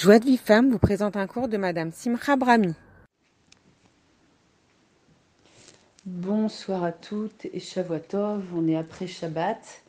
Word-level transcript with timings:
Joie 0.00 0.20
de 0.20 0.26
vie 0.26 0.36
femme 0.36 0.70
vous 0.70 0.78
présente 0.78 1.16
un 1.16 1.26
cours 1.26 1.48
de 1.48 1.56
Madame 1.56 1.90
Simcha 1.90 2.36
Brami. 2.36 2.72
Bonsoir 6.06 6.84
à 6.84 6.92
toutes 6.92 7.46
et 7.52 7.58
Shavuotov, 7.58 8.44
on 8.54 8.68
est 8.68 8.76
après 8.76 9.08
Shabbat. 9.08 9.82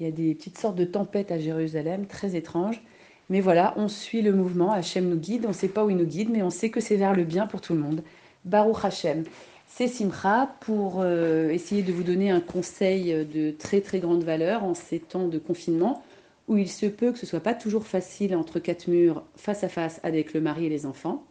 Il 0.00 0.06
y 0.06 0.08
a 0.08 0.10
des 0.10 0.34
petites 0.34 0.58
sortes 0.58 0.74
de 0.74 0.84
tempêtes 0.84 1.30
à 1.30 1.38
Jérusalem, 1.38 2.06
très 2.08 2.34
étranges. 2.34 2.82
Mais 3.30 3.40
voilà, 3.40 3.72
on 3.76 3.86
suit 3.86 4.20
le 4.20 4.32
mouvement, 4.32 4.72
Hachem 4.72 5.08
nous 5.08 5.16
guide, 5.16 5.44
on 5.44 5.50
ne 5.50 5.54
sait 5.54 5.68
pas 5.68 5.84
où 5.84 5.90
il 5.90 5.96
nous 5.96 6.06
guide, 6.06 6.30
mais 6.30 6.42
on 6.42 6.50
sait 6.50 6.70
que 6.70 6.80
c'est 6.80 6.96
vers 6.96 7.14
le 7.14 7.22
bien 7.22 7.46
pour 7.46 7.60
tout 7.60 7.74
le 7.74 7.78
monde. 7.78 8.02
Baruch 8.44 8.84
Hachem. 8.84 9.22
C'est 9.68 9.86
Simcha 9.86 10.56
pour 10.58 11.02
euh, 11.02 11.50
essayer 11.50 11.82
de 11.82 11.92
vous 11.92 12.02
donner 12.02 12.32
un 12.32 12.40
conseil 12.40 13.24
de 13.24 13.52
très 13.52 13.80
très 13.80 14.00
grande 14.00 14.24
valeur 14.24 14.64
en 14.64 14.74
ces 14.74 14.98
temps 14.98 15.28
de 15.28 15.38
confinement 15.38 16.02
où 16.48 16.56
il 16.56 16.68
se 16.68 16.86
peut 16.86 17.12
que 17.12 17.18
ce 17.18 17.26
soit 17.26 17.40
pas 17.40 17.54
toujours 17.54 17.86
facile 17.86 18.34
entre 18.34 18.58
quatre 18.58 18.88
murs, 18.88 19.24
face 19.36 19.64
à 19.64 19.68
face 19.68 20.00
avec 20.02 20.34
le 20.34 20.40
mari 20.40 20.66
et 20.66 20.68
les 20.68 20.86
enfants. 20.86 21.24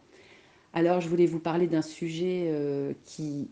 Alors 0.72 1.00
je 1.00 1.08
voulais 1.08 1.26
vous 1.26 1.40
parler 1.40 1.66
d'un 1.66 1.82
sujet 1.82 2.46
euh, 2.46 2.92
qui 3.04 3.50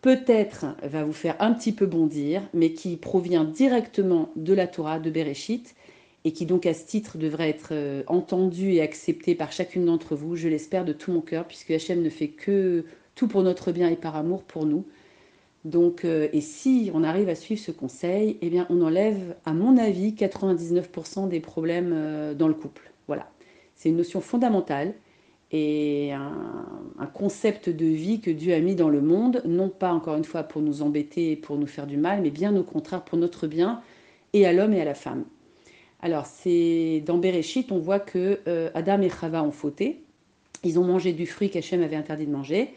peut-être 0.00 0.66
va 0.82 1.04
vous 1.04 1.12
faire 1.12 1.36
un 1.40 1.52
petit 1.52 1.72
peu 1.72 1.86
bondir, 1.86 2.42
mais 2.52 2.72
qui 2.72 2.96
provient 2.96 3.44
directement 3.44 4.30
de 4.34 4.52
la 4.52 4.66
Torah, 4.66 4.98
de 4.98 5.10
Bereshit, 5.10 5.74
et 6.24 6.32
qui 6.32 6.46
donc 6.46 6.66
à 6.66 6.74
ce 6.74 6.84
titre 6.84 7.18
devrait 7.18 7.48
être 7.48 7.68
euh, 7.72 8.02
entendu 8.08 8.72
et 8.72 8.82
accepté 8.82 9.34
par 9.34 9.52
chacune 9.52 9.84
d'entre 9.84 10.14
vous, 10.16 10.36
je 10.36 10.48
l'espère 10.48 10.84
de 10.84 10.92
tout 10.92 11.12
mon 11.12 11.20
cœur, 11.20 11.46
puisque 11.46 11.70
Hachem 11.70 12.02
ne 12.02 12.10
fait 12.10 12.28
que 12.28 12.84
tout 13.14 13.28
pour 13.28 13.42
notre 13.42 13.72
bien 13.72 13.88
et 13.88 13.96
par 13.96 14.16
amour 14.16 14.42
pour 14.42 14.66
nous. 14.66 14.84
Donc, 15.64 16.04
euh, 16.04 16.28
et 16.32 16.40
si 16.40 16.90
on 16.92 17.04
arrive 17.04 17.28
à 17.28 17.34
suivre 17.34 17.60
ce 17.60 17.70
conseil, 17.70 18.38
eh 18.40 18.50
bien, 18.50 18.66
on 18.68 18.82
enlève, 18.82 19.36
à 19.44 19.52
mon 19.52 19.76
avis, 19.76 20.12
99% 20.12 21.28
des 21.28 21.40
problèmes 21.40 21.92
euh, 21.94 22.34
dans 22.34 22.48
le 22.48 22.54
couple. 22.54 22.92
Voilà. 23.06 23.30
C'est 23.76 23.88
une 23.88 23.96
notion 23.96 24.20
fondamentale 24.20 24.94
et 25.52 26.12
un, 26.12 27.06
concept 27.14 27.68
de 27.68 27.84
vie 27.84 28.20
que 28.20 28.30
Dieu 28.30 28.54
a 28.54 28.60
mis 28.60 28.74
dans 28.74 28.88
le 28.88 29.02
monde, 29.02 29.42
non 29.44 29.68
pas 29.68 29.92
encore 29.92 30.16
une 30.16 30.24
fois 30.24 30.44
pour 30.44 30.62
nous 30.62 30.80
embêter 30.82 31.32
et 31.32 31.36
pour 31.36 31.58
nous 31.58 31.66
faire 31.66 31.86
du 31.86 31.98
mal, 31.98 32.22
mais 32.22 32.30
bien 32.30 32.56
au 32.56 32.62
contraire 32.62 33.04
pour 33.04 33.18
notre 33.18 33.46
bien 33.46 33.82
et 34.32 34.46
à 34.46 34.52
l'homme 34.52 34.72
et 34.72 34.80
à 34.80 34.84
la 34.84 34.94
femme. 34.94 35.24
Alors, 36.00 36.26
c'est 36.26 37.02
dans 37.06 37.18
Bereshit, 37.18 37.70
on 37.70 37.78
voit 37.78 38.00
que 38.00 38.40
euh, 38.48 38.70
Adam 38.74 39.00
et 39.02 39.10
Chava 39.10 39.42
ont 39.42 39.52
fauté. 39.52 40.02
Ils 40.64 40.78
ont 40.78 40.84
mangé 40.84 41.12
du 41.12 41.26
fruit 41.26 41.50
qu'Hachem 41.50 41.82
avait 41.82 41.96
interdit 41.96 42.26
de 42.26 42.32
manger. 42.32 42.70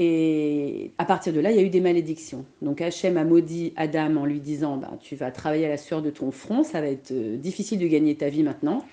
Et 0.00 0.92
à 0.98 1.04
partir 1.04 1.32
de 1.32 1.40
là, 1.40 1.50
il 1.50 1.56
y 1.56 1.60
a 1.60 1.62
eu 1.62 1.70
des 1.70 1.80
malédictions. 1.80 2.44
Donc 2.62 2.80
Hachem 2.80 3.16
a 3.16 3.24
maudit 3.24 3.72
Adam 3.76 4.16
en 4.16 4.26
lui 4.26 4.38
disant 4.38 4.76
bah, 4.76 4.92
Tu 5.00 5.16
vas 5.16 5.32
travailler 5.32 5.66
à 5.66 5.68
la 5.68 5.76
sueur 5.76 6.02
de 6.02 6.10
ton 6.10 6.30
front, 6.30 6.62
ça 6.62 6.80
va 6.80 6.86
être 6.86 7.10
euh, 7.10 7.36
difficile 7.36 7.80
de 7.80 7.86
gagner 7.88 8.14
ta 8.14 8.28
vie 8.28 8.44
maintenant. 8.44 8.84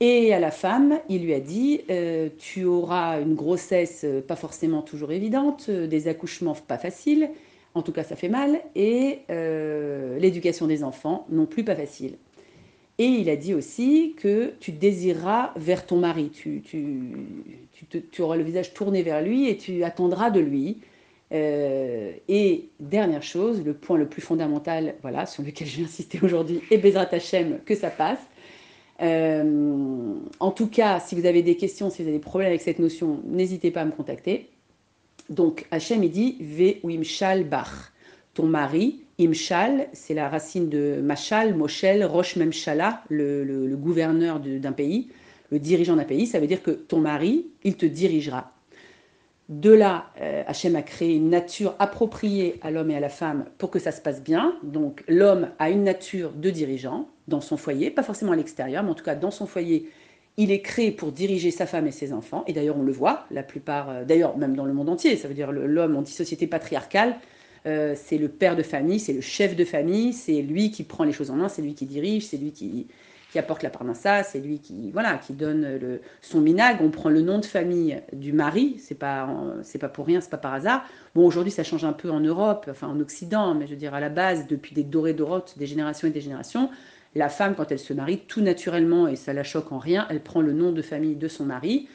Et 0.00 0.34
à 0.34 0.40
la 0.40 0.50
femme, 0.50 0.98
il 1.08 1.22
lui 1.22 1.32
a 1.32 1.38
dit 1.38 1.82
euh, 1.90 2.28
Tu 2.38 2.64
auras 2.64 3.20
une 3.20 3.36
grossesse 3.36 4.02
euh, 4.04 4.20
pas 4.20 4.34
forcément 4.34 4.82
toujours 4.82 5.12
évidente, 5.12 5.70
des 5.70 6.08
accouchements 6.08 6.54
pas 6.54 6.76
faciles, 6.78 7.30
en 7.74 7.82
tout 7.82 7.92
cas 7.92 8.02
ça 8.02 8.16
fait 8.16 8.28
mal, 8.28 8.60
et 8.74 9.20
l'éducation 9.28 10.66
des 10.66 10.82
enfants 10.82 11.26
non 11.30 11.46
plus 11.46 11.62
pas 11.62 11.76
facile. 11.76 12.16
Et 12.98 13.04
il 13.04 13.28
a 13.28 13.36
dit 13.36 13.52
aussi 13.52 14.14
que 14.16 14.54
tu 14.58 14.72
désireras 14.72 15.52
vers 15.56 15.84
ton 15.84 15.98
mari, 15.98 16.30
tu, 16.30 16.62
tu, 16.62 18.22
auras 18.22 18.36
le 18.36 18.42
visage 18.42 18.72
tourné 18.72 19.02
vers 19.02 19.22
lui 19.22 19.48
et 19.48 19.56
tu 19.58 19.84
attendras 19.84 20.30
de 20.30 20.40
lui. 20.40 20.78
Euh, 21.32 22.12
et 22.28 22.68
dernière 22.80 23.22
chose, 23.22 23.62
le 23.62 23.74
point 23.74 23.98
le 23.98 24.08
plus 24.08 24.22
fondamental, 24.22 24.94
voilà, 25.02 25.26
sur 25.26 25.42
lequel 25.42 25.66
je 25.66 25.78
vais 25.78 25.84
insister 25.84 26.20
aujourd'hui, 26.22 26.60
et 26.70 26.78
Bezrat 26.78 27.08
Hachem, 27.12 27.58
que 27.66 27.74
ça 27.74 27.90
passe. 27.90 28.20
Euh, 29.02 30.14
en 30.40 30.50
tout 30.50 30.68
cas, 30.68 31.00
si 31.00 31.14
vous 31.14 31.26
avez 31.26 31.42
des 31.42 31.56
questions, 31.56 31.90
si 31.90 32.02
vous 32.02 32.08
avez 32.08 32.16
des 32.16 32.22
problèmes 32.22 32.48
avec 32.48 32.62
cette 32.62 32.78
notion, 32.78 33.20
n'hésitez 33.26 33.70
pas 33.70 33.82
à 33.82 33.84
me 33.84 33.90
contacter. 33.90 34.48
Donc, 35.28 35.66
Hachem, 35.70 36.02
il 36.02 36.10
dit 36.10 36.36
Ve 36.40 36.76
ou 36.82 36.90
imshal 36.90 37.44
bach. 37.44 37.92
Ton 38.36 38.46
mari, 38.46 39.00
imshal, 39.18 39.88
c'est 39.94 40.14
la 40.14 40.28
racine 40.28 40.68
de 40.68 41.00
machal, 41.02 41.54
moshel, 41.54 42.04
rosh 42.04 42.36
memshala, 42.36 43.02
le, 43.08 43.74
gouverneur 43.76 44.38
d'un 44.38 44.72
pays 44.72 45.08
le 45.50 45.58
dirigeant 45.58 45.96
d'un 45.96 46.04
pays, 46.04 46.26
ça 46.26 46.40
veut 46.40 46.46
dire 46.46 46.62
que 46.62 46.70
ton 46.70 46.98
mari, 46.98 47.46
il 47.64 47.76
te 47.76 47.86
dirigera. 47.86 48.52
De 49.48 49.70
là, 49.70 50.10
euh, 50.20 50.42
Hachem 50.46 50.74
a 50.74 50.82
créé 50.82 51.14
une 51.14 51.30
nature 51.30 51.76
appropriée 51.78 52.58
à 52.62 52.70
l'homme 52.70 52.90
et 52.90 52.96
à 52.96 53.00
la 53.00 53.08
femme 53.08 53.46
pour 53.58 53.70
que 53.70 53.78
ça 53.78 53.90
se 53.90 54.02
passe 54.02 54.22
bien. 54.22 54.56
Donc 54.64 55.02
l'homme 55.08 55.48
a 55.58 55.70
une 55.70 55.84
nature 55.84 56.32
de 56.32 56.50
dirigeant 56.50 57.08
dans 57.28 57.40
son 57.40 57.56
foyer, 57.56 57.90
pas 57.90 58.02
forcément 58.02 58.32
à 58.32 58.36
l'extérieur, 58.36 58.82
mais 58.82 58.90
en 58.90 58.94
tout 58.94 59.04
cas 59.04 59.14
dans 59.14 59.30
son 59.30 59.46
foyer, 59.46 59.88
il 60.36 60.50
est 60.50 60.60
créé 60.60 60.90
pour 60.90 61.12
diriger 61.12 61.50
sa 61.52 61.64
femme 61.64 61.86
et 61.86 61.92
ses 61.92 62.12
enfants. 62.12 62.44
Et 62.46 62.52
d'ailleurs, 62.52 62.76
on 62.76 62.82
le 62.82 62.92
voit, 62.92 63.24
la 63.30 63.42
plupart, 63.44 63.88
euh, 63.88 64.04
d'ailleurs 64.04 64.36
même 64.36 64.56
dans 64.56 64.66
le 64.66 64.74
monde 64.74 64.88
entier, 64.88 65.16
ça 65.16 65.28
veut 65.28 65.34
dire 65.34 65.52
l'homme, 65.52 65.96
on 65.96 66.02
dit 66.02 66.12
société 66.12 66.48
patriarcale, 66.48 67.16
euh, 67.66 67.94
c'est 67.96 68.18
le 68.18 68.28
père 68.28 68.56
de 68.56 68.62
famille, 68.62 69.00
c'est 69.00 69.12
le 69.12 69.20
chef 69.20 69.56
de 69.56 69.64
famille, 69.64 70.12
c'est 70.12 70.42
lui 70.42 70.70
qui 70.70 70.84
prend 70.84 71.04
les 71.04 71.12
choses 71.12 71.30
en 71.30 71.36
main, 71.36 71.48
c'est 71.48 71.62
lui 71.62 71.74
qui 71.74 71.86
dirige, 71.86 72.26
c'est 72.26 72.36
lui 72.36 72.52
qui, 72.52 72.86
qui 73.32 73.38
apporte 73.38 73.62
la 73.62 73.70
parnassa, 73.70 74.22
c'est 74.22 74.38
lui 74.38 74.60
qui 74.60 74.90
voilà 74.92 75.18
qui 75.18 75.32
donne 75.32 75.76
le, 75.76 76.00
son 76.22 76.40
minag. 76.40 76.78
On 76.80 76.90
prend 76.90 77.08
le 77.08 77.22
nom 77.22 77.38
de 77.38 77.44
famille 77.44 78.00
du 78.12 78.32
mari, 78.32 78.76
c'est 78.78 78.94
pas 78.94 79.28
c'est 79.62 79.78
pas 79.78 79.88
pour 79.88 80.06
rien, 80.06 80.20
c'est 80.20 80.30
pas 80.30 80.36
par 80.36 80.54
hasard. 80.54 80.86
Bon, 81.14 81.26
aujourd'hui 81.26 81.52
ça 81.52 81.64
change 81.64 81.84
un 81.84 81.92
peu 81.92 82.10
en 82.10 82.20
Europe, 82.20 82.66
enfin 82.70 82.88
en 82.88 83.00
Occident, 83.00 83.54
mais 83.54 83.66
je 83.66 83.72
veux 83.72 83.76
dire 83.76 83.94
à 83.94 84.00
la 84.00 84.10
base 84.10 84.46
depuis 84.46 84.74
des 84.74 84.84
dorés 84.84 85.14
d'Orote, 85.14 85.54
des 85.58 85.66
générations 85.66 86.06
et 86.08 86.12
des 86.12 86.20
générations, 86.20 86.70
la 87.16 87.28
femme 87.28 87.54
quand 87.56 87.72
elle 87.72 87.78
se 87.78 87.92
marie 87.92 88.18
tout 88.28 88.42
naturellement 88.42 89.08
et 89.08 89.16
ça 89.16 89.32
la 89.32 89.42
choque 89.42 89.72
en 89.72 89.78
rien, 89.78 90.06
elle 90.10 90.22
prend 90.22 90.40
le 90.40 90.52
nom 90.52 90.70
de 90.70 90.82
famille 90.82 91.16
de 91.16 91.28
son 91.28 91.44
mari. 91.44 91.88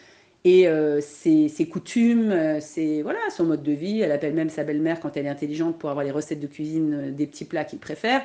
Et 0.44 0.68
euh, 0.68 1.02
ses, 1.02 1.50
coutumes, 1.69 2.59
c'est 2.59 3.02
voilà, 3.03 3.19
son 3.29 3.46
mode 3.46 3.62
de 3.62 3.72
vie. 3.72 4.02
Elle 4.02 4.12
appelle 4.12 4.34
même 4.34 4.50
sa 4.50 4.63
belle-mère 4.63 5.00
quand 5.00 5.16
elle 5.16 5.28
est 5.28 5.29
intelligente 5.29 5.78
pour 5.78 5.90
avoir 5.90 6.03
les 6.03 6.12
recettes 6.12 6.40
de 6.40 6.47
cuisine 6.47 6.94
euh, 6.94 7.12
des 7.12 7.28
petits 7.28 7.46
plats 7.46 7.63
qu'il 7.63 7.79
préfère. 7.79 8.24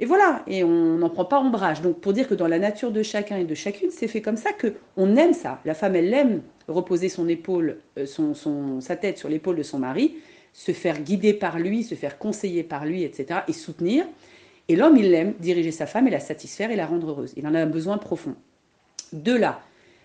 Et 0.00 0.06
voilà, 0.06 0.42
et 0.48 0.64
on 0.64 0.98
n'en 0.98 1.08
prend 1.08 1.24
pas 1.24 1.40
ombrage. 1.40 1.80
Donc 1.80 2.00
pour 2.00 2.12
dire 2.12 2.28
que 2.28 2.34
dans 2.34 2.48
la 2.48 2.58
nature 2.58 2.90
de 2.90 3.02
chacun 3.02 3.38
et 3.38 3.44
de 3.44 3.54
chacune, 3.54 3.90
c'est 3.90 4.08
fait 4.08 4.20
comme 4.20 4.36
ça 4.36 4.52
que 4.52 4.74
on 4.96 5.16
aime 5.16 5.32
ça. 5.32 5.60
La 5.64 5.74
femme, 5.74 5.94
elle 5.94 6.12
aime 6.12 6.42
reposer 6.66 7.08
son 7.08 7.28
épaule, 7.28 7.78
euh, 7.98 8.04
son, 8.06 8.80
sa 8.80 8.96
tête 8.96 9.18
sur 9.18 9.28
l'épaule 9.28 9.56
de 9.56 9.62
son 9.62 9.78
mari, 9.78 10.16
se 10.52 10.72
faire 10.72 11.00
guider 11.00 11.32
par 11.32 11.58
lui, 11.58 11.84
se 11.84 11.94
faire 11.94 12.18
conseiller 12.18 12.64
par 12.64 12.84
lui, 12.84 13.04
etc. 13.04 13.40
et 13.48 13.52
soutenir. 13.52 14.04
Et 14.68 14.76
l'homme, 14.76 14.96
il 14.96 15.12
aime 15.14 15.34
diriger 15.38 15.70
sa 15.70 15.86
femme 15.86 16.08
et 16.08 16.10
la 16.10 16.20
satisfaire 16.20 16.70
et 16.70 16.76
la 16.76 16.86
rendre 16.86 17.10
heureuse. 17.10 17.32
Il 17.36 17.46
en 17.46 17.54
a 17.54 17.60
un 17.60 17.66
besoin 17.66 17.98
profond. 17.98 18.34
De 19.12 19.34
là, 19.34 19.60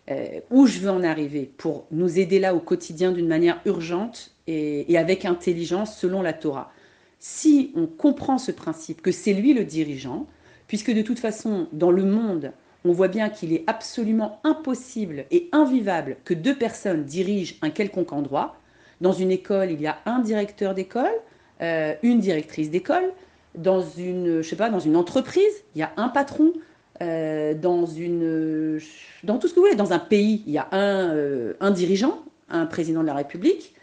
euh, 0.10 0.40
où 0.50 0.68
je 0.68 0.80
veux 0.80 0.90
en 0.90 1.04
arriver 1.04 1.52
pour 1.58 1.86
nous 1.92 2.20
aider 2.20 2.40
là 2.40 2.56
au 2.56 2.60
quotidien 2.60 3.12
d'une 3.12 3.28
manière 3.28 3.62
urgente 3.66 4.32
et 4.48 4.98
avec 4.98 5.26
intelligence 5.26 5.96
selon 5.96 6.24
la 6.24 6.34
Torah 6.34 6.72
si 7.20 7.72
on 7.76 7.86
comprend 7.86 8.38
ce 8.38 8.52
principe, 8.52 9.02
que 9.02 9.12
c'est 9.12 9.34
lui 9.34 9.54
le 9.54 9.66
dirigeant, 9.66 10.26
puisque 10.68 10.92
de 10.92 11.02
toute 11.02 11.20
façon, 11.20 11.68
dans 11.74 11.92
le 11.92 12.06
monde, 12.06 12.54
on 12.86 12.94
voit 12.94 13.10
bien 13.10 13.30
qu'il 13.30 13.54
est 13.54 13.64
absolument 13.68 14.40
impossible 14.44 15.26
et 15.32 15.50
invivable 15.52 16.18
que 16.24 16.34
deux 16.34 16.56
personnes 16.56 17.04
dirigent 17.04 17.56
un 17.62 17.70
quelconque 17.70 18.14
endroit. 18.14 18.56
Dans 19.02 19.12
une 19.12 19.32
école, 19.32 19.72
il 19.72 19.82
y 19.82 19.88
a 19.88 19.98
un 20.06 20.20
directeur 20.20 20.74
d'école, 20.74 21.12
euh, 21.62 21.94
une 22.04 22.20
directrice 22.20 22.70
d'école. 22.70 23.12
Dans 23.56 23.82
une, 23.82 24.42
je 24.42 24.48
sais 24.48 24.56
pas, 24.56 24.70
dans 24.70 24.80
une 24.80 24.96
entreprise, 24.96 25.64
il 25.76 25.80
y 25.80 25.84
a 25.84 25.92
un 25.98 26.08
patron. 26.08 26.54
Euh, 27.02 27.54
dans 27.54 27.88
tout 27.88 29.48
ce 29.48 29.54
que 29.54 29.56
vous 29.56 29.66
voulez, 29.66 29.76
dans 29.76 29.94
un 29.94 30.00
pays, 30.00 30.44
il 30.46 30.54
y 30.54 30.58
a 30.58 30.68
un, 30.72 31.12
euh, 31.12 31.72
dirigeant, 31.72 32.24
un 32.50 32.66
président 32.66 33.02
de 33.02 33.08
la 33.08 33.14
République, 33.14 33.74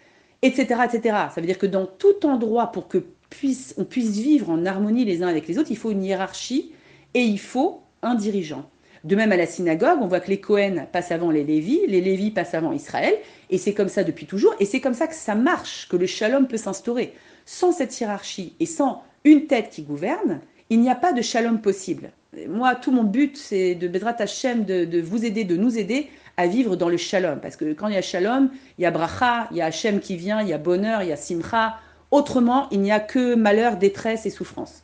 etc., 0.43 0.81
etc. 0.85 1.17
Ça 1.35 1.41
veut 1.41 1.47
dire 1.47 1.59
que 1.59 1.67
dans 1.67 1.87
tout 1.87 2.27
endroit, 2.27 2.73
pour 2.73 2.89
que 2.89 3.05
puisse, 3.31 3.75
on 3.79 3.85
puisse 3.85 4.17
vivre 4.19 4.51
en 4.51 4.65
harmonie 4.67 5.05
les 5.05 5.23
uns 5.23 5.29
avec 5.29 5.49
les 5.49 5.59
autres, 5.59 5.71
il 5.71 5.77
faut 5.77 5.91
une 5.91 6.05
hiérarchie 6.05 6.73
et 7.15 7.23
il 7.23 7.39
faut 7.39 7.83
un 8.03 8.15
dirigeant. 8.15 8.69
De 9.05 9.15
même 9.15 9.33
à 9.33 9.37
la 9.37 9.47
synagogue, 9.47 9.99
on 10.01 10.09
voit 10.09 10.21
que 10.21 10.31
les 10.31 10.41
Cohen 10.41 10.87
passent 10.91 11.13
avant 11.13 11.31
les 11.31 11.45
Lévis, 11.45 11.87
les 11.87 12.01
Lévis 12.01 12.33
passent 12.33 12.55
avant 12.55 12.73
Israël, 12.73 13.15
et 13.51 13.59
c'est 13.59 13.73
comme 13.73 13.89
ça 13.89 14.05
depuis 14.05 14.27
toujours, 14.27 14.55
et 14.59 14.65
c'est 14.65 14.81
comme 14.81 14.95
ça 14.95 15.07
que 15.07 15.15
ça 15.15 15.35
marche, 15.35 15.89
que 15.89 15.97
le 15.97 16.07
shalom 16.07 16.49
peut 16.49 16.57
s'instaurer. 16.57 17.15
Sans 17.45 17.73
cette 17.73 17.99
hiérarchie 17.99 18.55
et 18.59 18.67
sans 18.67 19.05
une 19.25 19.47
tête 19.47 19.71
qui 19.71 19.83
gouverne, 19.83 20.41
il 20.71 20.81
n'y 20.81 20.91
a 20.91 20.97
pas 20.97 21.13
de 21.13 21.23
shalom 21.23 21.61
possible. 21.61 22.11
Moi, 22.49 22.75
tout 22.75 22.93
mon 22.93 23.05
but, 23.05 23.37
c'est 23.37 23.75
de 23.75 23.89
Bedrat 23.89 24.15
de, 24.15 24.85
de, 24.85 25.01
vous 25.01 25.25
aider, 25.25 25.45
de 25.45 25.57
nous 25.57 25.79
aider 25.79 26.09
à 26.37 26.47
vivre 26.47 26.77
dans 26.77 26.89
le 26.89 26.97
shalom. 26.97 27.41
Parce 27.41 27.57
que 27.57 27.73
quand 27.73 27.89
il 27.89 27.95
y 27.95 27.99
a 27.99 28.03
shalom, 28.03 28.51
il 28.79 28.83
y 28.83 28.87
a 28.87 28.91
bracha, 28.91 29.49
il 29.51 29.57
y 29.57 29.63
a 29.63 29.67
Hashem 29.67 30.01
qui 30.01 30.17
vient, 30.17 30.43
il 30.43 30.49
y 30.49 30.53
a 30.53 30.59
bonheur, 30.59 31.03
il 31.03 31.09
y 31.09 31.13
a 31.13 31.17
simcha, 31.17 31.79
Autrement, 32.11 32.69
il 32.71 32.81
n'y 32.81 32.93
a 32.93 33.01
que 33.01 33.35
malheur, 33.35 33.77
détresse 33.77 34.27
et 34.27 34.31
souffrance. 34.31 34.83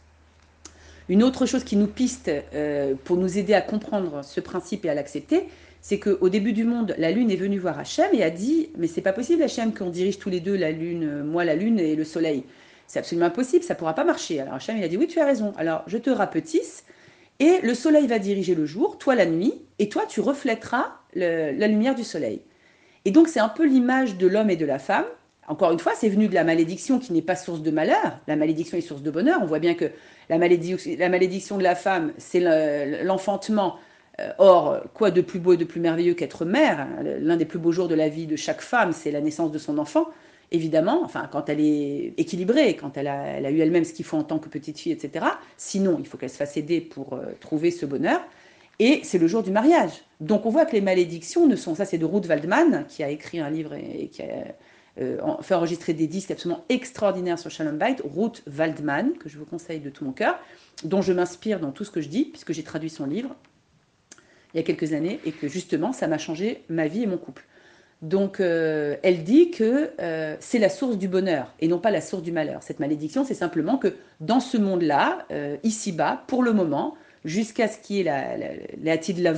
Une 1.09 1.23
autre 1.23 1.47
chose 1.47 1.65
qui 1.65 1.77
nous 1.77 1.87
piste 1.87 2.31
euh, 2.55 2.95
pour 3.05 3.17
nous 3.17 3.39
aider 3.39 3.55
à 3.55 3.61
comprendre 3.61 4.23
ce 4.25 4.41
principe 4.41 4.85
et 4.85 4.91
à 4.91 4.95
l'accepter, 4.95 5.49
c'est 5.81 5.99
qu'au 5.99 6.29
début 6.29 6.53
du 6.53 6.65
monde, 6.65 6.95
la 6.99 7.11
Lune 7.11 7.31
est 7.31 7.37
venue 7.37 7.59
voir 7.59 7.79
Hachem 7.79 8.09
et 8.13 8.23
a 8.23 8.31
dit 8.31 8.71
Mais 8.77 8.87
c'est 8.87 9.01
pas 9.01 9.13
possible, 9.13 9.43
Hachem, 9.43 9.73
qu'on 9.73 9.91
dirige 9.91 10.19
tous 10.19 10.31
les 10.31 10.41
deux 10.41 10.57
la 10.57 10.71
Lune, 10.73 11.05
euh, 11.05 11.25
moi 11.25 11.45
la 11.45 11.55
Lune 11.55 11.79
et 11.79 11.97
le 11.97 12.05
Soleil. 12.05 12.45
C'est 12.87 12.99
absolument 12.99 13.27
impossible, 13.27 13.65
ça 13.65 13.75
pourra 13.75 13.95
pas 13.95 14.05
marcher. 14.05 14.41
Alors 14.41 14.55
Hachem, 14.55 14.77
il 14.77 14.85
a 14.85 14.89
dit 14.89 14.97
Oui, 14.97 15.07
tu 15.07 15.21
as 15.21 15.27
raison. 15.27 15.53
Alors 15.57 15.83
je 15.87 15.99
te 15.99 16.11
rapetisse 16.11 16.85
et 17.43 17.61
le 17.61 17.75
Soleil 17.75 18.07
va 18.07 18.21
diriger 18.21 18.55
le 18.55 18.67
jour, 18.67 18.99
toi 18.99 19.17
la 19.17 19.27
nuit, 19.27 19.53
et 19.81 19.89
toi 19.89 20.05
tu 20.09 20.21
reflèteras 20.21 20.93
la 21.15 21.67
lumière 21.67 21.97
du 21.97 22.05
soleil. 22.05 22.43
Et 23.05 23.11
donc 23.11 23.27
c'est 23.27 23.41
un 23.41 23.49
peu 23.49 23.67
l'image 23.67 24.17
de 24.17 24.29
l'homme 24.29 24.49
et 24.49 24.55
de 24.55 24.65
la 24.65 24.79
femme. 24.79 25.07
Encore 25.49 25.73
une 25.73 25.81
fois, 25.81 25.93
c'est 25.97 26.09
venu 26.09 26.29
de 26.29 26.35
la 26.35 26.45
malédiction 26.45 27.01
qui 27.01 27.13
n'est 27.13 27.21
pas 27.21 27.35
source 27.35 27.61
de 27.61 27.73
malheur. 27.73 28.21
La 28.29 28.37
malédiction 28.37 28.79
est 28.79 28.81
source 28.81 29.03
de 29.03 29.11
bonheur. 29.11 29.41
On 29.43 29.47
voit 29.47 29.59
bien 29.59 29.75
que 29.75 29.91
la, 30.29 30.39
malédiction, 30.39 31.59
de 31.59 31.63
la 31.65 31.75
femme, 31.75 32.13
c'est 32.17 32.39
l'enfantement. 33.03 33.77
Euh, 34.21 34.31
or, 34.39 34.81
quoi 34.95 35.11
de 35.11 35.21
plus 35.21 35.41
beau 35.41 35.55
et 35.55 35.57
de 35.57 35.65
plus 35.65 35.81
merveilleux 35.81 36.15
qu'être 36.15 36.45
mère 36.45 36.87
L'un 37.03 37.37
des 37.37 37.45
plus 37.45 37.59
beaux 37.59 37.73
jours 37.73 37.89
de 37.89 37.97
la 37.97 38.09
vie 38.09 38.29
de 38.29 38.37
chaque 38.37 38.61
femme, 38.61 38.93
c'est 38.93 39.11
la 39.11 39.21
naissance 39.21 39.51
de 39.51 39.59
son 39.59 39.79
enfant 39.79 40.07
évidemment, 40.53 41.03
enfin, 41.05 41.29
quand 41.31 41.49
elle 41.49 41.61
est 41.61 42.15
équilibrée, 42.17 42.77
quand 42.77 42.97
elle 42.97 43.09
a, 43.09 43.51
eu 43.51 43.61
elle-même 43.61 43.85
ce 43.85 43.93
qu'il 43.93 44.05
faut 44.05 44.17
en 44.17 44.25
tant 44.25 44.39
que 44.39 44.49
petite 44.49 44.79
fille, 44.79 44.93
etc. 44.93 45.27
Sinon, 45.57 45.97
il 45.99 46.07
faut 46.07 46.17
qu'elle 46.19 46.31
se 46.31 46.37
fasse 46.37 46.57
aider 46.57 46.81
pour 46.81 47.15
euh, 47.15 47.33
trouver 47.41 47.71
ce 47.71 47.87
bonheur. 47.87 48.21
Et 48.79 49.01
c'est 49.05 49.19
le 49.19 49.27
jour 49.27 49.43
du 49.43 49.51
mariage. 49.51 49.93
Donc 50.21 50.47
on 50.47 50.51
voit 50.51 50.67
que 50.67 50.73
les 50.73 50.81
malédictions 50.81 51.47
ne 51.47 51.57
sont, 51.57 51.75
ça 51.75 51.85
c'est 51.85 51.99
de 51.99 52.05
Ruth 52.05 52.27
Waldman, 52.27 52.87
qui 52.89 53.03
a 53.03 53.11
écrit 53.11 53.39
un 53.39 53.51
livre 53.51 53.75
et, 53.75 54.09
qui 54.09 54.23
a 54.23 54.55
euh, 55.01 55.19
fait 55.43 55.55
enregistrer 55.55 55.93
des 55.93 56.07
disques 56.07 56.31
absolument 56.31 56.65
extraordinaires 56.69 57.39
sur 57.39 57.51
Shalom 57.51 57.77
Bait, 57.77 57.97
Ruth 58.03 58.43
Waldman, 58.47 59.13
que 59.19 59.29
je 59.29 59.39
vous 59.39 59.45
conseille 59.45 59.81
de 59.81 59.91
tout 59.91 60.05
mon 60.05 60.13
cœur, 60.13 60.39
dont 60.85 61.03
je 61.03 61.13
m'inspire 61.13 61.61
dans 61.61 61.71
tout 61.71 61.85
ce 61.85 61.91
que 61.91 62.01
je 62.01 62.09
dis, 62.09 62.25
puisque 62.25 62.53
j'ai 62.53 62.63
traduit 62.63 62.91
son 62.91 63.07
livre 63.07 63.35
il 64.55 64.59
y 64.59 64.61
a 64.61 64.65
quelques 64.65 64.93
années, 64.93 65.19
et 65.25 65.33
que 65.33 65.49
justement 65.49 65.93
ça 65.93 66.09
m'a 66.09 66.19
changé 66.19 66.63
ma 66.69 66.87
vie 66.87 67.05
et 67.05 67.07
mon 67.07 67.17
couple. 67.17 67.45
Donc, 68.03 68.41
euh, 68.41 68.97
elle 69.05 69.23
dit 69.23 69.53
que 69.53 69.91
euh, 70.01 70.37
c'est 70.41 70.59
la 70.59 70.69
source 70.69 70.99
du 70.99 71.07
bonheur 71.07 71.55
et 71.61 71.69
non 71.69 71.79
pas 71.79 71.93
la 71.93 72.01
source 72.01 72.23
du 72.25 72.33
malheur. 72.33 72.61
Cette 72.65 72.81
malédiction, 72.81 73.25
c'est 73.25 73.35
simplement 73.35 73.79
que 73.79 73.95
dans 74.21 74.41
ce 74.41 74.57
monde-là, 74.57 75.25
euh, 75.31 75.57
ici-bas, 75.63 76.25
pour 76.27 76.43
le 76.43 76.53
moment, 76.53 76.97
jusqu'à 77.25 77.69
ce 77.69 77.79
qu'il 77.79 77.97
y 77.97 78.01
ait 78.01 78.03
la, 78.03 78.37
la, 78.37 78.49
la 78.83 79.33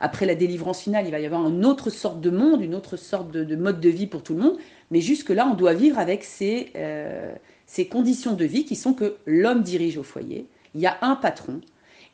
après 0.00 0.24
la 0.24 0.34
délivrance 0.34 0.80
finale, 0.80 1.04
il 1.04 1.10
va 1.10 1.20
y 1.20 1.26
avoir 1.26 1.46
une 1.46 1.66
autre 1.66 1.90
sorte 1.90 2.22
de 2.22 2.30
monde, 2.30 2.62
une 2.62 2.74
autre 2.74 2.96
sorte 2.96 3.30
de, 3.30 3.54
mode 3.54 3.80
de 3.80 3.90
vie 3.90 4.06
pour 4.06 4.22
tout 4.22 4.32
le 4.32 4.40
monde. 4.40 4.56
Mais 4.90 5.02
jusque-là, 5.02 5.46
on 5.46 5.54
doit 5.54 5.74
vivre 5.74 5.98
avec 5.98 6.24
ces, 6.24 6.72
ces 7.66 7.86
conditions 7.86 8.32
de 8.32 8.46
vie 8.46 8.64
qui 8.64 8.76
sont 8.76 8.94
que 8.94 9.16
l'homme 9.26 9.62
dirige 9.62 9.98
au 9.98 10.02
foyer, 10.02 10.46
il 10.74 10.80
y 10.80 10.86
a 10.86 10.96
un 11.02 11.16
patron, 11.16 11.60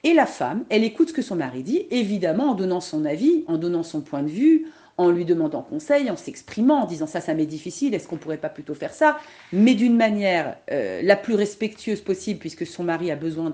et 0.05 0.15
la 0.15 0.27
femme, 0.27 0.65
elle 0.69 0.85
écoute 0.85 1.09
ce 1.09 1.13
que 1.13 1.23
son 1.23 1.37
mari 1.37 1.63
dit, 1.63 1.87
évidemment 1.91 2.51
en 2.51 2.55
donnant 2.55 2.81
son 2.81 3.05
avis, 3.05 3.45
en 3.49 3.59
donnant 3.59 3.83
son 3.83 4.01
point 4.01 4.23
de 4.23 4.29
vue, 4.29 4.67
en 4.99 5.11
lui 5.11 5.25
demandant 5.25 5.63
conseil, 5.63 6.11
en 6.11 6.17
s'exprimant, 6.17 6.83
en 6.83 6.87
disant 6.87 7.07
ça, 7.07 7.21
ça 7.21 7.33
m'est 7.33 7.47
difficile, 7.47 7.95
est-ce 7.95 8.09
qu'on 8.09 8.17
pourrait 8.17 8.37
pas 8.37 8.49
plutôt 8.49 8.75
faire 8.75 8.93
ça? 8.93 9.19
Mais 9.53 9.77
d'une 9.77 9.97
manière 9.97 10.57
euh, 10.73 11.01
la 11.03 11.15
plus 11.15 11.35
respectueuse 11.35 12.01
possible, 12.01 12.41
puisque 12.41 12.67
son 12.67 12.83
mari 12.83 13.13
a 13.13 13.17
besoin 13.17 13.53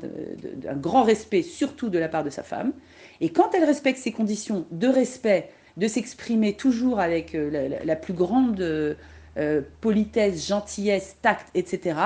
d'un 0.57 0.75
grand 0.75 1.03
respect, 1.03 1.43
surtout 1.43 1.91
de 1.91 1.99
la 1.99 2.09
part 2.09 2.25
de 2.25 2.31
sa 2.31 2.43
femme. 2.43 2.73
Et 3.21 3.29
quand 3.29 3.55
elle 3.55 3.65
respecte 3.65 3.99
ces 3.99 4.11
conditions 4.11 4.67
de 4.71 4.89
respect, 4.89 5.51
de 5.77 5.87
s'exprimer 5.87 6.55
toujours 6.55 6.99
avec 6.99 7.35
euh, 7.35 7.79
la, 7.85 7.97
plus 7.97 8.15
grande 8.15 8.61
euh, 8.61 9.61
politesse, 9.83 10.49
gentillesse, 10.49 11.17
tact, 11.21 11.49
etc., 11.55 11.99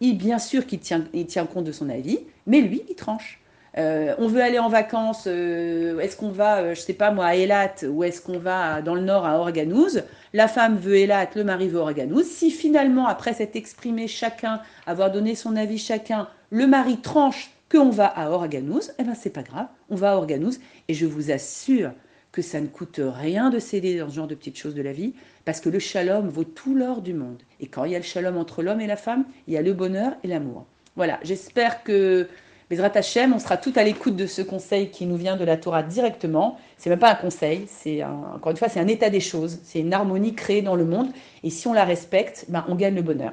il, 0.00 0.18
bien 0.18 0.38
sûr 0.38 0.66
qu'il 0.66 0.80
tient, 0.80 1.04
il 1.12 1.26
tient 1.26 1.46
compte 1.46 1.64
de 1.64 1.72
son 1.72 1.90
avis, 1.90 2.20
mais 2.46 2.60
lui, 2.60 2.82
il 2.88 2.94
tranche. 2.96 3.39
Euh, 3.78 4.14
on 4.18 4.26
veut 4.26 4.42
aller 4.42 4.58
en 4.58 4.68
vacances, 4.68 5.24
euh, 5.26 6.00
est-ce 6.00 6.16
qu'on 6.16 6.30
va, 6.30 6.58
euh, 6.58 6.74
je 6.74 6.80
sais 6.80 6.92
pas 6.92 7.12
moi, 7.12 7.26
à 7.26 7.36
Elat 7.36 7.74
ou 7.88 8.02
est-ce 8.02 8.20
qu'on 8.20 8.38
va 8.38 8.82
dans 8.82 8.94
le 8.94 9.00
nord 9.00 9.24
à 9.24 9.38
Organouz? 9.38 10.02
La 10.32 10.48
femme 10.48 10.76
veut 10.76 10.96
Elat, 10.96 11.30
le 11.36 11.44
mari 11.44 11.68
veut 11.68 11.78
Organouz. 11.78 12.26
Si 12.26 12.50
finalement, 12.50 13.06
après 13.06 13.32
s'être 13.32 13.56
exprimé 13.56 14.08
chacun, 14.08 14.60
avoir 14.86 15.12
donné 15.12 15.34
son 15.36 15.54
avis 15.56 15.78
chacun, 15.78 16.28
le 16.50 16.66
mari 16.66 16.96
tranche 16.96 17.50
qu'on 17.70 17.90
va 17.90 18.06
à 18.06 18.30
Organouz, 18.30 18.92
eh 18.98 19.04
ben 19.04 19.14
c'est 19.14 19.30
pas 19.30 19.42
grave, 19.42 19.68
on 19.88 19.94
va 19.94 20.12
à 20.12 20.16
Organouz. 20.16 20.58
Et 20.88 20.94
je 20.94 21.06
vous 21.06 21.30
assure 21.30 21.92
que 22.32 22.42
ça 22.42 22.60
ne 22.60 22.66
coûte 22.66 23.00
rien 23.02 23.50
de 23.50 23.58
céder 23.60 23.98
dans 23.98 24.08
ce 24.08 24.14
genre 24.14 24.26
de 24.26 24.34
petites 24.34 24.58
choses 24.58 24.74
de 24.74 24.82
la 24.82 24.92
vie, 24.92 25.14
parce 25.44 25.60
que 25.60 25.68
le 25.68 25.78
shalom 25.78 26.28
vaut 26.28 26.44
tout 26.44 26.74
l'or 26.74 27.02
du 27.02 27.14
monde. 27.14 27.42
Et 27.60 27.66
quand 27.66 27.84
il 27.84 27.92
y 27.92 27.96
a 27.96 27.98
le 27.98 28.04
shalom 28.04 28.36
entre 28.36 28.62
l'homme 28.62 28.80
et 28.80 28.86
la 28.86 28.96
femme, 28.96 29.24
il 29.46 29.54
y 29.54 29.56
a 29.56 29.62
le 29.62 29.72
bonheur 29.72 30.12
et 30.24 30.28
l'amour. 30.28 30.66
Voilà, 30.96 31.18
j'espère 31.22 31.82
que 31.82 32.28
Bezrat 32.70 32.92
Hashem, 32.94 33.32
on 33.32 33.40
sera 33.40 33.56
tout 33.56 33.72
à 33.74 33.82
l'écoute 33.82 34.14
de 34.14 34.26
ce 34.26 34.42
conseil 34.42 34.90
qui 34.90 35.04
nous 35.04 35.16
vient 35.16 35.36
de 35.36 35.44
la 35.44 35.56
Torah 35.56 35.82
directement. 35.82 36.56
C'est 36.78 36.88
même 36.88 37.00
pas 37.00 37.10
un 37.10 37.16
conseil, 37.16 37.66
c'est 37.66 38.04
encore 38.04 38.52
une 38.52 38.56
fois, 38.56 38.68
c'est 38.68 38.78
un 38.78 38.86
état 38.86 39.10
des 39.10 39.18
choses, 39.18 39.58
c'est 39.64 39.80
une 39.80 39.92
harmonie 39.92 40.36
créée 40.36 40.62
dans 40.62 40.76
le 40.76 40.84
monde. 40.84 41.08
Et 41.42 41.50
si 41.50 41.66
on 41.66 41.72
la 41.72 41.84
respecte, 41.84 42.46
ben, 42.48 42.64
on 42.68 42.76
gagne 42.76 42.94
le 42.94 43.02
bonheur. 43.02 43.32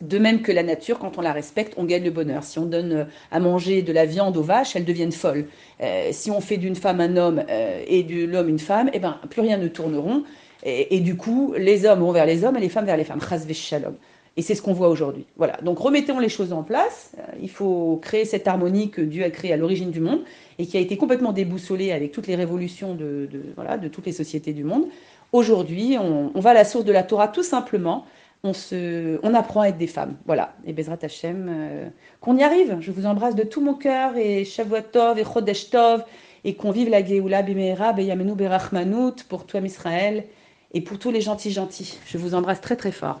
De 0.00 0.16
même 0.16 0.40
que 0.40 0.50
la 0.50 0.62
nature, 0.62 0.98
quand 0.98 1.18
on 1.18 1.20
la 1.20 1.34
respecte, 1.34 1.74
on 1.76 1.84
gagne 1.84 2.04
le 2.04 2.10
bonheur. 2.10 2.42
Si 2.42 2.58
on 2.58 2.64
donne 2.64 2.92
euh, 2.92 3.04
à 3.30 3.38
manger 3.38 3.82
de 3.82 3.92
la 3.92 4.06
viande 4.06 4.34
aux 4.38 4.42
vaches, 4.42 4.74
elles 4.76 4.86
deviennent 4.86 5.12
folles. 5.12 5.44
Euh, 5.82 6.08
si 6.12 6.30
on 6.30 6.40
fait 6.40 6.56
d'une 6.56 6.74
femme 6.74 7.02
un 7.02 7.18
homme 7.18 7.44
euh, 7.50 7.84
et 7.86 8.02
de 8.02 8.24
l'homme 8.24 8.48
une 8.48 8.58
femme, 8.58 8.88
eh 8.94 8.98
ben, 8.98 9.20
plus 9.28 9.42
rien 9.42 9.58
ne 9.58 9.68
tourneront. 9.68 10.24
Et, 10.66 11.00
du 11.00 11.18
coup, 11.18 11.52
les 11.58 11.84
hommes 11.84 12.00
vont 12.00 12.12
vers 12.12 12.24
les 12.24 12.42
hommes 12.42 12.56
et 12.56 12.60
les 12.60 12.70
femmes 12.70 12.86
vers 12.86 12.96
les 12.96 13.04
femmes. 13.04 13.20
Chas 13.20 13.44
shalom. 13.52 13.96
Et 14.36 14.42
c'est 14.42 14.54
ce 14.54 14.62
qu'on 14.62 14.72
voit 14.72 14.88
aujourd'hui. 14.88 15.26
Voilà. 15.36 15.56
Donc 15.62 15.78
remettons 15.78 16.18
les 16.18 16.28
choses 16.28 16.52
en 16.52 16.62
place. 16.62 17.12
Euh, 17.18 17.22
il 17.40 17.50
faut 17.50 17.98
créer 18.02 18.24
cette 18.24 18.48
harmonie 18.48 18.90
que 18.90 19.00
Dieu 19.00 19.22
a 19.24 19.30
créée 19.30 19.52
à 19.52 19.56
l'origine 19.56 19.90
du 19.90 20.00
monde 20.00 20.22
et 20.58 20.66
qui 20.66 20.76
a 20.76 20.80
été 20.80 20.96
complètement 20.96 21.32
déboussolée 21.32 21.92
avec 21.92 22.10
toutes 22.10 22.26
les 22.26 22.34
révolutions 22.34 22.94
de, 22.94 23.28
voilà, 23.54 23.78
de 23.78 23.88
toutes 23.88 24.06
les 24.06 24.12
sociétés 24.12 24.52
du 24.52 24.64
monde. 24.64 24.86
Aujourd'hui, 25.32 25.96
on, 25.98 26.38
va 26.40 26.50
à 26.50 26.54
la 26.54 26.64
source 26.64 26.84
de 26.84 26.92
la 26.92 27.02
Torah 27.02 27.28
tout 27.28 27.42
simplement. 27.42 28.06
On, 28.42 28.52
se, 28.52 29.18
on 29.22 29.34
apprend 29.34 29.62
à 29.62 29.68
être 29.68 29.78
des 29.78 29.86
femmes. 29.86 30.16
Voilà. 30.26 30.54
Et 30.66 30.72
Bezrat 30.72 30.98
Hashem, 31.02 31.46
euh, 31.48 31.88
qu'on 32.20 32.36
y 32.36 32.42
arrive. 32.42 32.76
Je 32.80 32.90
vous 32.90 33.06
embrasse 33.06 33.34
de 33.34 33.44
tout 33.44 33.60
mon 33.60 33.74
cœur 33.74 34.16
et 34.16 34.44
Shavuot 34.44 34.82
Tov 34.92 35.18
et 35.18 35.24
Chodesh 35.24 35.70
Tov 35.70 36.04
et 36.44 36.54
qu'on 36.54 36.72
vive 36.72 36.90
la 36.90 37.04
Geoula 37.04 37.42
Bimera 37.42 37.92
Beyamenu 37.92 38.34
Berachmanut 38.34 39.24
pour 39.28 39.46
toi 39.46 39.60
Israël 39.60 40.24
et 40.72 40.80
pour 40.80 40.98
tous 40.98 41.10
les 41.10 41.20
gentils 41.20 41.52
gentils. 41.52 41.98
Je 42.06 42.18
vous 42.18 42.34
embrasse 42.34 42.60
très 42.60 42.76
très 42.76 42.92
fort. 42.92 43.20